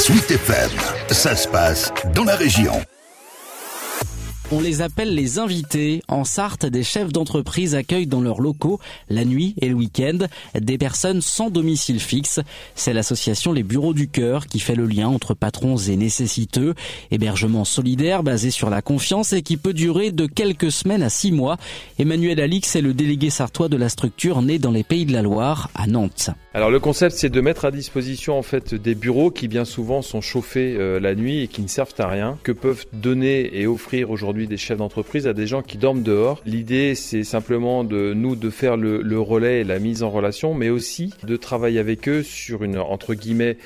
[0.00, 0.70] Sweet FM,
[1.10, 2.72] ça se passe dans la région.
[4.50, 6.02] On les appelle les invités.
[6.08, 10.26] En Sarthe, des chefs d'entreprise accueillent dans leurs locaux, la nuit et le week-end,
[10.58, 12.40] des personnes sans domicile fixe.
[12.74, 16.74] C'est l'association Les Bureaux du Cœur qui fait le lien entre patrons et nécessiteux.
[17.10, 21.30] Hébergement solidaire basé sur la confiance et qui peut durer de quelques semaines à six
[21.30, 21.58] mois.
[21.98, 25.20] Emmanuel Alix est le délégué sartois de la structure née dans les Pays de la
[25.20, 26.30] Loire, à Nantes.
[26.52, 30.02] Alors le concept c'est de mettre à disposition en fait des bureaux qui bien souvent
[30.02, 33.68] sont chauffés euh, la nuit et qui ne servent à rien, que peuvent donner et
[33.68, 36.42] offrir aujourd'hui des chefs d'entreprise à des gens qui dorment dehors.
[36.44, 40.52] L'idée c'est simplement de nous de faire le, le, relais et la mise en relation,
[40.52, 43.56] mais aussi de travailler avec eux sur une entre guillemets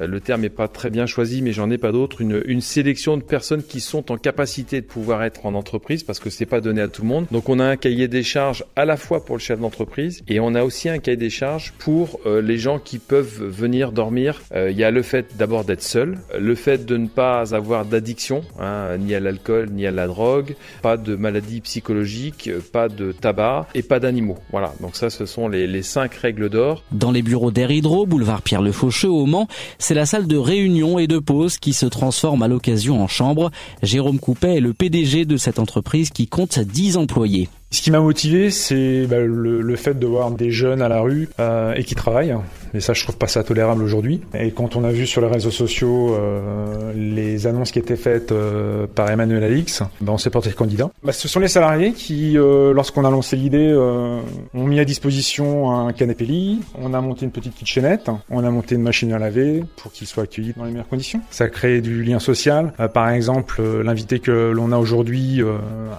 [0.00, 3.16] le terme n'est pas très bien choisi, mais j'en ai pas d'autre, une, une sélection
[3.16, 6.60] de personnes qui sont en capacité de pouvoir être en entreprise parce que c'est pas
[6.60, 7.26] donné à tout le monde.
[7.30, 10.40] Donc on a un cahier des charges à la fois pour le chef d'entreprise et
[10.40, 14.42] on a aussi un cahier des charges pour euh, les gens qui peuvent venir dormir.
[14.54, 17.84] Euh, il y a le fait d'abord d'être seul, le fait de ne pas avoir
[17.84, 23.12] d'addiction, hein, ni à l'alcool, ni à la drogue, pas de maladies psychologiques, pas de
[23.12, 24.38] tabac et pas d'animaux.
[24.50, 26.84] Voilà, donc ça ce sont les, les cinq règles d'or.
[26.92, 30.36] Dans les bureaux d'Air Hydro, boulevard Pierre Le Faucheux au Mans, c'est la salle de
[30.36, 33.50] réunion et de pause qui se transforme à l'occasion en chambre.
[33.82, 37.48] Jérôme Coupet est le PDG de cette entreprise qui compte 10 employés.
[37.70, 41.28] Ce qui m'a motivé, c'est bah, le, fait de voir des jeunes à la rue
[41.38, 42.34] euh, et qui travaillent.
[42.74, 44.20] Et ça, je trouve pas ça tolérable aujourd'hui.
[44.34, 48.32] Et quand on a vu sur les réseaux sociaux euh, les annonces qui étaient faites
[48.32, 50.90] euh, par Emmanuel Alix, bah, on s'est porté candidat.
[51.02, 54.20] Bah, ce sont les salariés qui, euh, lorsqu'on a lancé l'idée, euh,
[54.54, 56.60] ont mis à disposition un canapé lit.
[56.80, 58.10] On a monté une petite kitchenette.
[58.30, 61.20] On a monté une machine à laver pour qu'ils soient accueillis dans les meilleures conditions.
[61.30, 62.72] Ça a créé du lien social.
[62.92, 65.40] par exemple, l'invité que l'on a aujourd'hui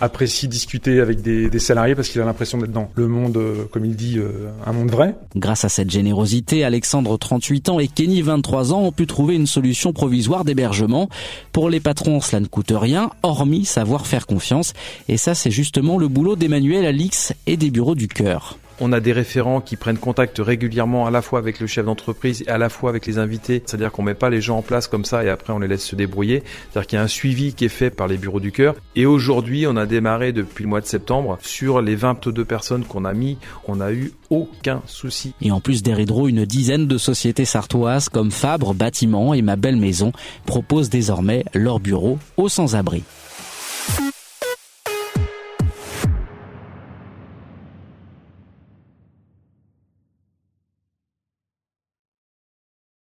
[0.00, 3.84] apprécie discuter avec des, des salariés parce qu'il a l'impression d'être dans le monde, comme
[3.84, 4.18] il dit,
[4.66, 5.14] un monde vrai.
[5.36, 9.46] Grâce à cette générosité, Alexandre 38 ans et Kenny 23 ans ont pu trouver une
[9.46, 11.08] solution provisoire d'hébergement.
[11.52, 14.72] Pour les patrons, cela ne coûte rien, hormis savoir faire confiance.
[15.08, 18.58] Et ça, c'est justement le boulot d'Emmanuel Alix et des bureaux du cœur.
[18.80, 22.44] On a des référents qui prennent contact régulièrement à la fois avec le chef d'entreprise
[22.46, 23.60] et à la fois avec les invités.
[23.66, 25.84] C'est-à-dire qu'on met pas les gens en place comme ça et après on les laisse
[25.84, 26.44] se débrouiller.
[26.70, 28.76] C'est-à-dire qu'il y a un suivi qui est fait par les bureaux du cœur.
[28.94, 33.04] Et aujourd'hui, on a démarré depuis le mois de septembre sur les 22 personnes qu'on
[33.04, 33.38] a mis.
[33.66, 35.34] On n'a eu aucun souci.
[35.40, 39.76] Et en plus d'Eridro, une dizaine de sociétés sartoises comme Fabre, Bâtiment et Ma Belle
[39.76, 40.12] Maison
[40.46, 43.02] proposent désormais leur bureau aux sans-abri.